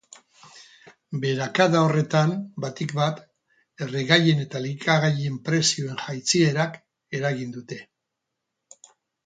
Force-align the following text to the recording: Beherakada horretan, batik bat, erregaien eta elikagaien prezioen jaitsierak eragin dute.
Beherakada 1.25 1.81
horretan, 1.87 2.33
batik 2.65 2.95
bat, 3.01 3.21
erregaien 3.87 4.41
eta 4.47 4.63
elikagaien 4.63 5.37
prezioen 5.51 6.03
jaitsierak 6.07 6.81
eragin 7.21 7.53
dute. 7.61 7.79